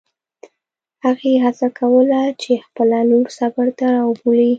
[1.05, 4.49] هغې هڅه کوله چې خپله لور صبر ته راوبولي.